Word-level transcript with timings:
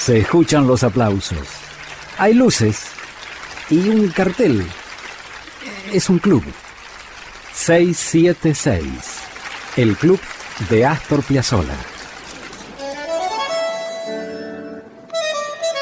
Se 0.00 0.18
escuchan 0.20 0.66
los 0.66 0.82
aplausos. 0.82 1.46
Hay 2.16 2.32
luces 2.32 2.86
y 3.68 3.86
un 3.90 4.08
cartel. 4.08 4.64
Es 5.92 6.08
un 6.08 6.18
club. 6.18 6.42
676. 7.52 8.82
El 9.76 9.96
club 9.96 10.18
de 10.70 10.86
Astor 10.86 11.22
Piazzolla. 11.22 11.76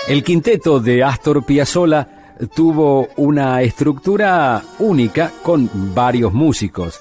El 0.09 0.25
quinteto 0.25 0.80
de 0.80 1.05
Astor 1.05 1.46
Piazzolla 1.46 2.35
tuvo 2.57 3.11
una 3.19 3.62
estructura 3.62 4.61
única 4.80 5.30
con 5.45 5.95
varios 5.95 6.32
músicos. 6.32 7.00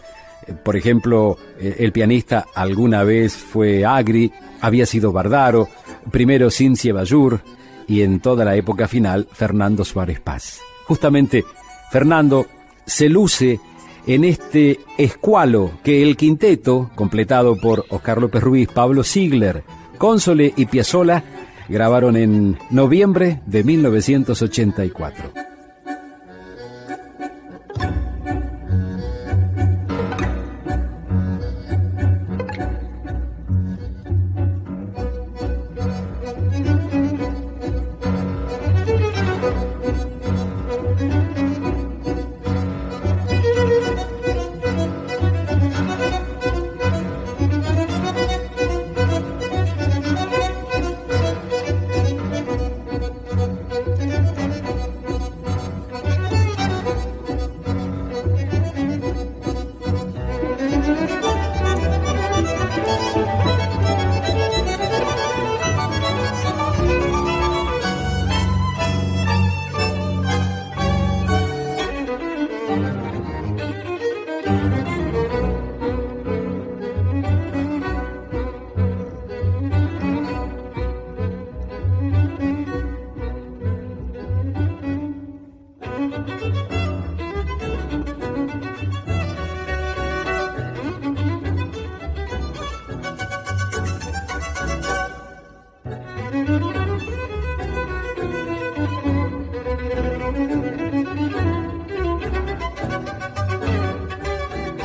Por 0.63 0.77
ejemplo, 0.77 1.35
eh, 1.59 1.77
el 1.79 1.91
pianista 1.91 2.45
alguna 2.53 3.03
vez 3.03 3.35
fue 3.35 3.83
Agri, 3.83 4.31
había 4.61 4.85
sido 4.85 5.11
Bardaro, 5.11 5.67
primero 6.11 6.49
Cincia 6.49 6.93
Bayur 6.93 7.41
y 7.87 8.01
en 8.01 8.19
toda 8.19 8.45
la 8.45 8.55
época 8.55 8.87
final 8.87 9.27
Fernando 9.31 9.85
Suárez 9.85 10.19
Paz. 10.19 10.59
Justamente 10.85 11.43
Fernando 11.91 12.47
se 12.85 13.09
luce 13.09 13.59
en 14.05 14.23
este 14.23 14.79
escualo 14.97 15.71
que 15.83 16.01
el 16.01 16.15
quinteto, 16.15 16.89
completado 16.95 17.57
por 17.57 17.85
Oscar 17.89 18.21
López 18.21 18.41
Ruiz, 18.41 18.69
Pablo 18.73 19.03
Ziegler, 19.03 19.63
Console 19.97 20.53
y 20.55 20.65
Piazzolla, 20.65 21.23
grabaron 21.67 22.15
en 22.15 22.57
noviembre 22.69 23.41
de 23.45 23.63
1984. 23.63 25.46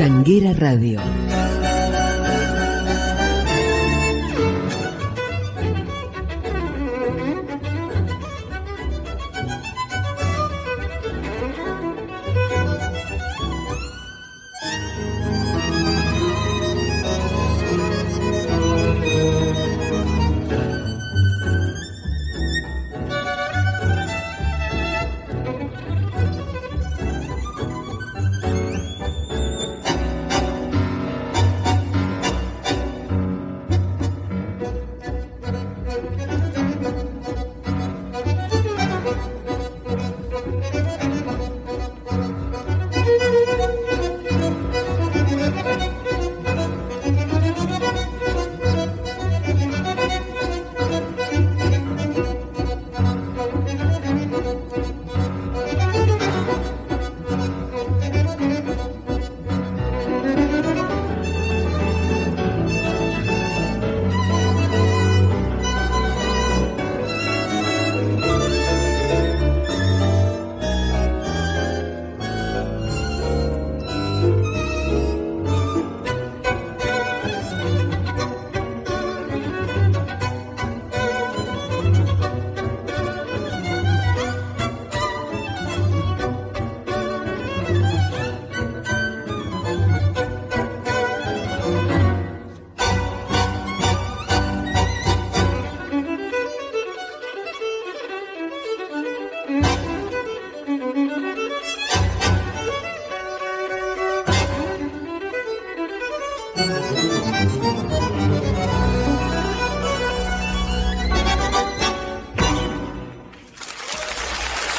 Tanguera 0.03 0.53
Radio. 0.53 1.22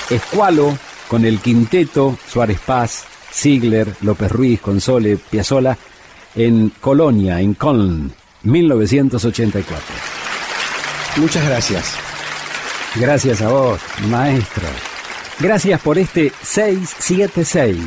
Escualo 0.10 0.78
con 1.08 1.26
el 1.26 1.40
quinteto 1.40 2.18
Suárez 2.28 2.60
Paz, 2.60 3.06
Ziegler, 3.32 3.96
López 4.02 4.32
Ruiz, 4.32 4.62
Console, 4.62 5.18
Piazzola 5.18 5.78
en 6.36 6.70
Colonia, 6.80 7.40
en 7.40 7.56
Köln, 7.56 8.14
1984. 8.44 9.80
Muchas 11.18 11.46
gracias. 11.46 11.96
Gracias 12.96 13.42
a 13.42 13.50
vos, 13.50 13.82
maestro. 14.08 14.68
Gracias 15.40 15.82
por 15.82 15.98
este 15.98 16.32
676, 16.44 17.78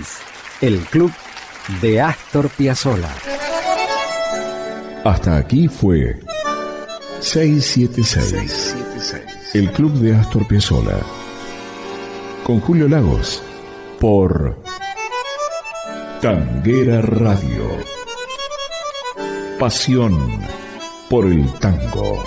el 0.63 0.79
club 0.81 1.13
de 1.81 2.01
Astor 2.01 2.49
Piazzolla. 2.51 3.36
Hasta 5.07 5.37
aquí 5.37 5.69
fue 5.69 6.19
676, 7.21 8.75
el 9.55 9.71
club 9.71 9.93
de 10.01 10.17
Astor 10.17 10.49
Piazzolla 10.49 10.99
con 12.43 12.59
Julio 12.59 12.89
Lagos 12.89 13.41
por 14.01 14.61
Tanguera 16.21 17.03
Radio. 17.03 17.69
Pasión 19.61 20.41
por 21.09 21.27
el 21.27 21.53
tango. 21.61 22.25